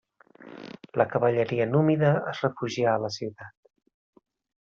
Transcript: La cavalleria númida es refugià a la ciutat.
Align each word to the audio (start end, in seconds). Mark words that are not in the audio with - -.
La 1.01 1.05
cavalleria 1.11 1.67
númida 1.73 2.09
es 2.33 2.41
refugià 2.47 2.95
a 2.97 3.05
la 3.07 3.13
ciutat. 3.19 3.57